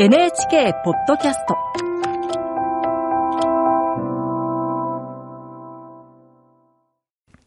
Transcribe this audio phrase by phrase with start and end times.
[0.00, 1.56] NHK ポッドキャスト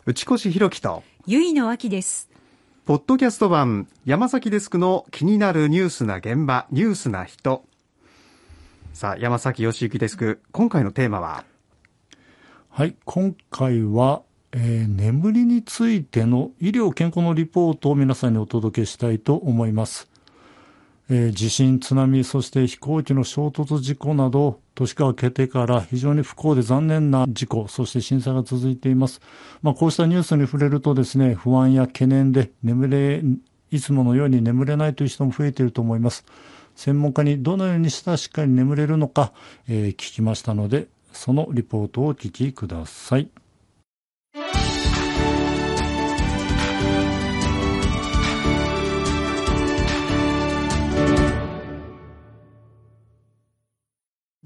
[0.06, 2.30] 内越弘樹とゆいのあきです。
[2.84, 7.64] ポッドキャスト版山崎デスクの気になるニュースな現場ニュースな人
[8.92, 11.46] さあ山崎義之デスク今回のテーマは？
[12.68, 20.11] はい、今回は、えー眠りについての医療健康のリポートを皆さんにお届けしたいと思います。
[21.10, 29.22] え地震、津波、そして飛行機の衝突事故など、年が明けてから非常に不幸で残念な事故、そして震災が続いています。
[29.62, 33.22] まあ、こうしたニュースに触れるとですね、不安や懸念で眠れ、
[33.72, 36.26] いつものように眠れないという人も増えていると思います。
[36.76, 39.34] 専門家にどのようにしたらしっかり眠れるのか、
[39.68, 43.41] えー聞きましたので、そのリポートをお聞きください。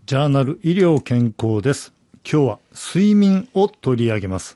[0.06, 1.92] ジャーナル医療健康です。
[2.32, 4.56] 今日は睡眠を取り上げます。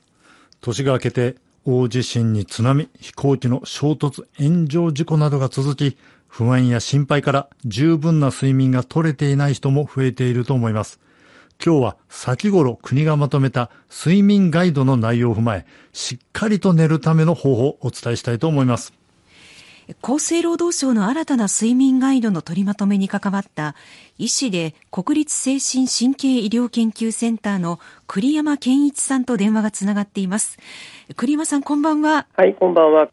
[0.60, 1.34] 年が明けて
[1.64, 5.96] 大地震に津波、飛行機の衝突、炎上事故などが続き、
[6.28, 11.00] 不安や心配から十分な睡眠が取れていない人も増えていると思います。
[11.60, 18.99] 今日は先頃国がまとめた睡眠ガイドの内容を踏まえ、しっかりと寝るための方法をお伝えしたいと思います。
[20.02, 23.74] 厚生労働省の新たな睡眠ガイドの取りまとめに関わった
[24.18, 30.58] 医師で国立精神神経医療研究センターの栗山健一さんと電話がつながっています。
[31.16, 32.26] 栗山さんこんばんは。
[32.36, 33.08] はい、こんばんは。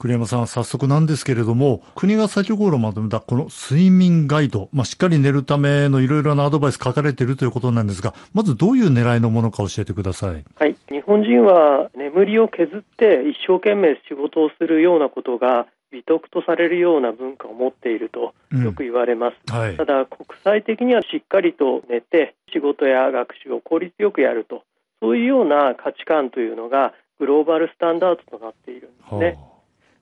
[0.00, 10.44] 栗山さん、早速なんですけれども、国が先頃まとめたこの睡眠ガイド、まあ、しっかり寝るためのいろいろなアドバイス書かれているということなんですが、まずどういう狙いのものか教えてください。
[10.56, 19.52] はい、日本人は眠りを削って一生懸命仕事をするようなことが美徳とされるような文化を持っているとよく言われます。
[19.52, 19.84] はいた。
[19.84, 24.64] だ国際的にはしっかりと寝て仕事や学習を効率よくやると
[25.00, 29.38] そういうような価値観というのがグローバルスタンダードとなっているんですね。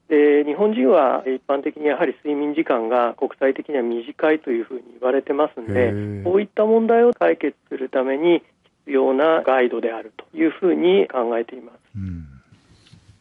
[0.09, 8.43] で日本人は一般的にやはり睡眠時間が国際的には短いというふうに言われてますのでこういった問題を解決するために
[8.85, 11.79] 必要なガイドであるというふうに考えています。
[11.97, 12.32] うん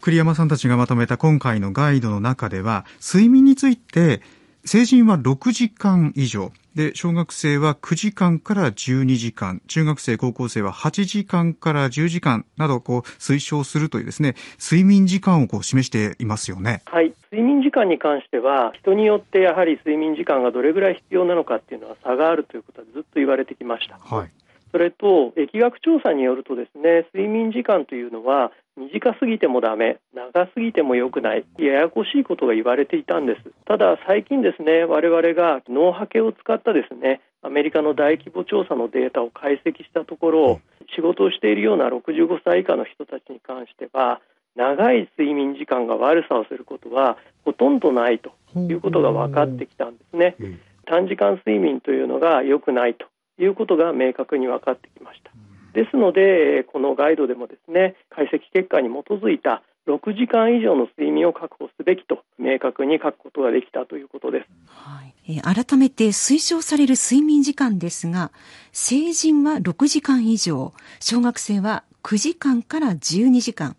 [0.02, 4.22] 栗山さんたちがまとめた今回のガイドの中では睡眠について
[4.66, 6.52] 成人は6時間以上。
[6.76, 9.62] で小学生は9時間から12時間。
[9.68, 12.46] 中学生高校生は8時間から10時間。
[12.58, 16.82] などこう推奨するというですね睡眠時間をこう示していますよね。
[16.86, 24.00] はい、睡眠時間に関しては人によってやはり睡眠時間がどれぐらい必要なのかっていうのは差があるということはずっと言われてきました。
[24.00, 24.32] はい
[24.72, 33.42] それと疫学調査によるとですね睡眠時間というのは短すぎてもダメ長すぎても良くないややこしいことが言われていたんです。
[33.66, 40.62] ただ最近ですね我々が脳波計を使ったですねアメリカの大規模調査のデータを解析したところ
[40.96, 44.22] 仕事をしているような65歳以下の人たちに関しては
[44.56, 50.36] 長い睡眠時間が悪さをすることはほとんどないということが分かってきたんですね。
[50.40, 50.60] うん。
[50.86, 53.08] 短時間睡眠というのが良くないと
[53.44, 55.32] いうことが明確に分かってきました。
[55.74, 64.48] ですので、このガイドでもですね、解析結果に基づいた6時間以上の睡眠を確保すべきと明確に書くことができたということです。
[64.68, 68.32] はいえ改めて推奨される睡眠時間ですが、
[68.72, 73.76] 成人は6時間以上、小学生は9時間から12時間、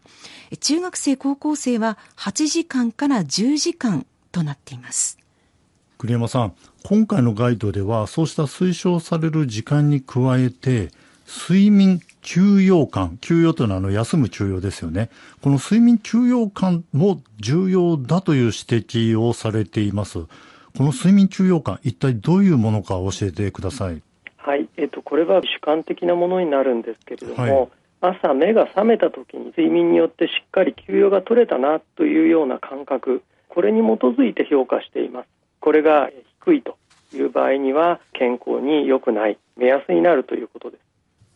[0.61, 5.22] 中学生高校生は8時間から10時間となっています。
[6.03, 10.89] 栗山さん、今回のガイドでは、そうした推奨される時間に加えて、
[11.29, 15.11] 睡眠休養感、休養というのはあの休む休養ですよね。
[15.43, 20.19] この睡眠休養感も重要だという指摘をされています。
[20.77, 24.03] この睡眠休養感、一体どういうものか教えてください。
[24.39, 27.69] はい、えっと、これは主観的なものになるんですけれども、はい
[28.05, 35.29] 朝目が覚めた時に睡眠によってしっかり休養が取れたなというような感覚これに基づいて評価しています
[35.63, 36.11] これが
[36.45, 36.77] 低いと
[37.15, 40.81] いう場合には健康に良くない目安になるということです。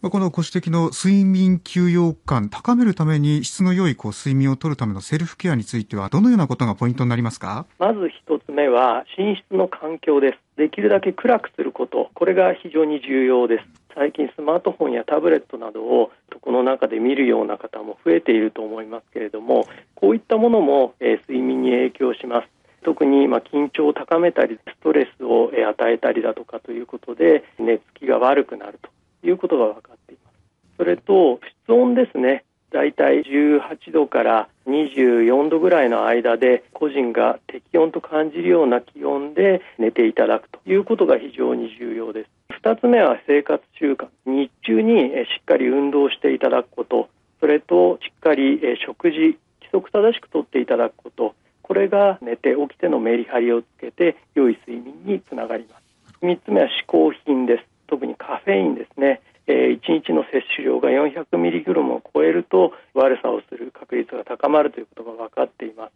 [0.02, 7.66] まあこのご指摘の睡眠休養感高めるために質の良いこう睡眠をとるためのセルフケアについてはどのようなことがポイントになりますか？
[7.78, 10.38] まず一つ目は寝室の環境です。
[10.58, 12.10] できるだけ暗くすること。
[12.14, 13.64] これが非常に重要です。
[13.94, 22.48] 最近スマートフォンやタブレットなどを床の中で見るような方も増えていると思いますけれどもこういったものも、えー睡眠に影響します
[22.86, 30.36] 特にまあ緊張を高めたりストレスをえ与えたりだとかということで寝つきが悪くなるということが分かっています。
[30.76, 32.44] それと室温ですね。
[32.70, 42.30] だいたい18度から24度ぐらいの間で個人が適温と感じるような気温で寝ていただくということが非常に重要です。
[42.62, 44.06] 2つ目は生活習慣。
[44.26, 47.08] 日中にしっかり運動していただくこと。
[47.40, 49.38] それとしっかり食事規
[49.72, 51.34] 則正しくとっていただくこと。
[51.66, 55.84] これが寝て起きてのメリハリをつけて良い睡眠につながります。
[56.22, 57.64] 3つ目は嗜好品です。
[57.88, 59.20] 特にカフェインですね。
[59.48, 65.92] えー、1日の摂取量が 400mg を超えると悪さをする確率が高まるということが分かっています。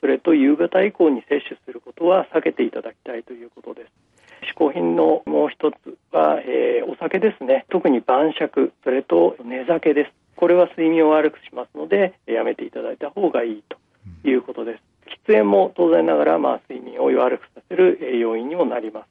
[0.00, 3.92] それと夕方以降に摂取することは避けていただきたいということです。
[4.50, 7.66] 嗜好品のもう一つは、えー、お酒ですね。
[7.68, 8.72] 特に晩酌。
[8.84, 10.12] それと寝酒です。
[10.36, 13.76] これは睡眠を悪くしますのでやめていただいた方がいいと
[14.26, 14.89] いうことです。
[15.26, 19.06] 喫煙も当然ながら、まあ、睡眠を悪くさせる要因にもなります。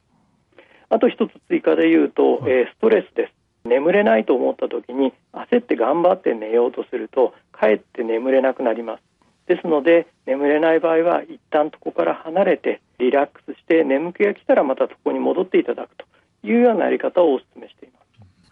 [0.89, 3.33] あと一つ追加で言うと、えー、ストレスです。
[3.67, 9.03] 眠れないと思った時に焦って頑張って寝ようとするとかえって眠れなくなります。
[9.49, 16.05] ですので眠れない場合は一旦そこから離れてリラックスして眠気が来たらまたそこに戻っていただくと
[16.47, 17.98] いうようなやり方をお勧めしています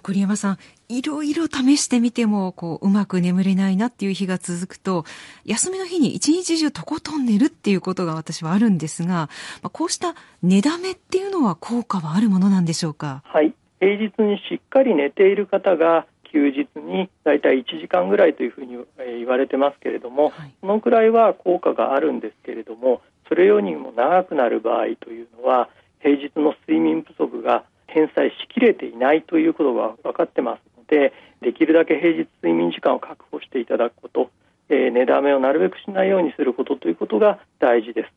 [0.08, 0.58] 栗山さん、
[0.88, 5.04] いろいろ試してみても、こう、うまく眠れないなっていう日が続くと、
[5.44, 9.30] 休みの日に一日中とことん寝るっていうことが私はあるんですが、ま
[9.64, 13.22] あ、こうした寝だめっていうのは効果はあるものなんでしょうか？
[13.26, 13.54] はい。
[13.82, 25.70] 平日にしっかり寝ている方が休日にだいたい1時間ぐらいというふうに言われてますけれども、はい、そのくらいは効果があるんですけれどもそれよりも長くなる場合というのは
[26.02, 27.66] 平日の睡眠不足が
[27.98, 34.30] 返済しきれていないということが分かってますのでできるだけ平日睡眠時間を確保していただくこと、
[34.70, 38.10] えー、寝だめをなるべくしないようにすることということが大事です。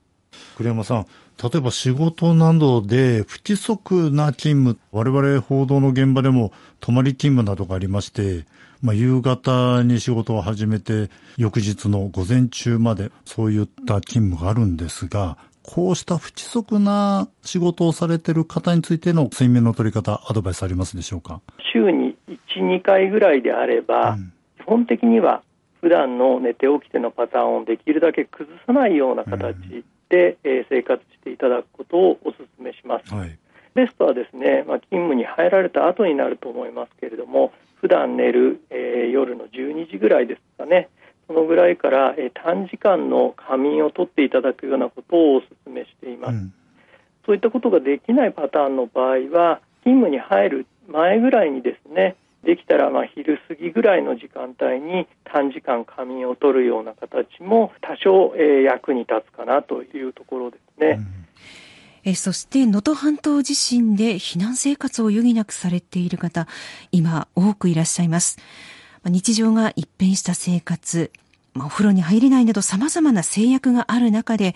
[0.56, 1.06] 栗山さん、
[1.42, 8.44] 例えば仕事などで不規則な勤務、我々報道の現場でも泊まり勤務などがありまして、
[8.82, 21.40] まあ、夕方に仕事を始めて、翌日の午前中までそういった勤務があるんですが、こうした不規則な仕事をされている方についての睡眠の取り方、アドバイスありますでしょうか？
[21.72, 22.38] 週に1、
[22.78, 25.42] 2回ぐらいであれば、うん、基本的には
[25.80, 29.56] 普段の寝て起きてのパターンをできるだけ崩さないような形
[30.08, 33.14] で、え生活していただくことをお勧めします。
[33.14, 33.38] はい、
[33.74, 40.88] ベストはですね、まあ、勤務に入られた後になると思いますけれども普段寝る、えー、夜の12時ぐらいですかね
[41.30, 46.52] そのぐらいから、えー、短時間の仮眠をとっていただくようなことをお勧めしています、うん、
[47.24, 60.98] そういったことができないパターンの場合は勤務に入る前ぐらいにですねできたらまあ昼過ぎぐらいの時間帯に短時間仮眠を取るような形も多少、えー、役に立つかなというところですね。
[60.98, 61.06] うん
[62.02, 66.48] えそして能登半島地震で避難生活を余儀なくされている方、
[66.92, 68.38] 今多くいらっしゃいます。
[69.06, 71.10] 日常が一変した生活、
[71.54, 74.54] まあ、お風呂に入れないなど様々な制約がある中で、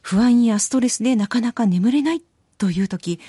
[0.00, 2.22] 不安やストレスでなかなか眠れない
[2.58, 3.20] という時、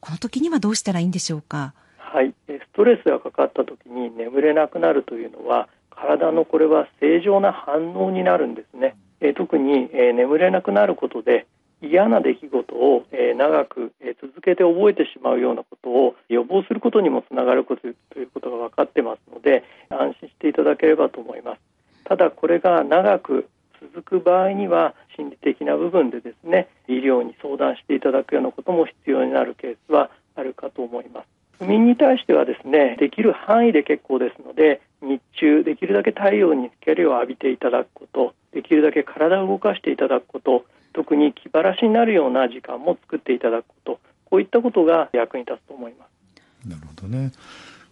[0.00, 1.74] この時にはどうしたらいいんでしょうか？
[1.98, 11.46] はい、ストレスがかかった時に眠れなくなるというのは体のこれは正常な反応になるんですね、え特に、え眠れなくなることで
[11.82, 21.60] 嫌な出来事を、え長く、え続けて覚えてしまうようなことを予防することにもつながることということが分かってますので安心していただければと思います。
[22.04, 23.48] ただこれが長く
[23.80, 31.26] 続く場合には心理的な部分でですね医療に相談していただくようなことも必要になるケースはあるかと思います。
[31.58, 47.32] 不眠に対してはですねできる範囲で結構ですので日中できるだけ太陽に光を浴びていただくことできるだけ体を動かしていただくこと特に気晴らしになるような時間も作っていただくことこういったことが役に立つと思いますなるほどね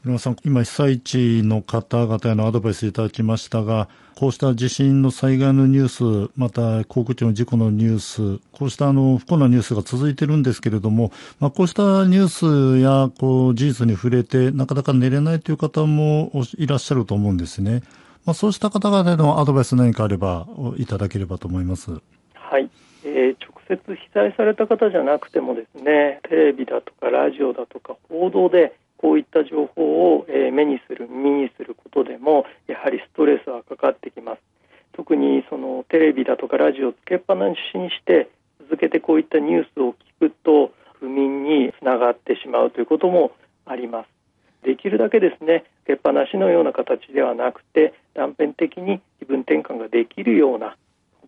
[0.02, 17.82] 村さん、今、被災地の方々へのアドバイスいただきましたが、こうした地震の災害のニュース、また航空機の事故のニュース、こうしたあの不幸なニュースが続いてるんですけれども、まあ、こうしたニュースやこう事実に触れて、なかなか寝れないという方もいらっしゃると思うんですね。
[18.24, 20.46] まあ、そうした方々へのアドバイス何かあれば
[20.78, 22.00] いただければと思います。
[23.04, 34.40] えー、直接被災された方じゃなくてもですね、テレビだとかラジオだとか報道でこういった情報を、え目にする耳にすることでもやはりストレスはかかってきます。
[34.92, 38.28] 特にそのテレビだとかラジオをつけっぱなしにして
[38.58, 43.32] 続けてこういったニュースを聞くと不眠につながってしまうということも
[43.64, 44.08] あります。
[44.62, 50.76] できるだけですねつけっぱなしのような形ではなくて断片的に気分転換ができるような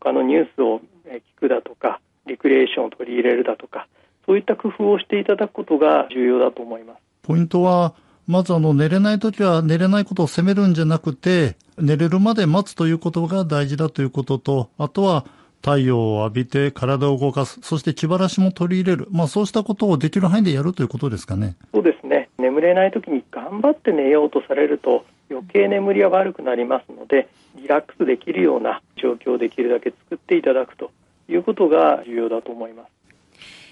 [0.01, 3.89] 他のニュースを聞くだとかリクリエーションを取り入れるだとか
[4.27, 7.95] そういった工夫をしていただくことが重要だと思いますポイントは
[8.27, 15.25] まずあの寝れない時は寝れないことを責めるんじゃなくて、寝れるまで待つということが大事だということと、あとは
[15.61, 19.09] 太陽を浴びて体を動かす、そして気晴らしも取り入れる。
[19.11, 21.57] まあそうしたことをできる範囲でやるということですかね。
[21.75, 22.29] そうですね。
[22.39, 30.91] 眠れない時に頑張って寝ようとされると余計眠りは悪くなりますので、リラックスできるような状況をできるだけ作っていただくと
[31.29, 32.91] いうことが重要だと思います。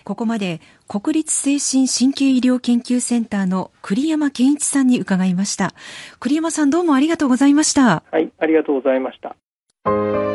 [0.03, 5.73] ここまで国立精神神経医療研究センターの栗山健一さんに伺いました。
[6.19, 8.03] 栗山さんどうもありがとうございました。
[8.11, 10.30] はい、ありがとうございました。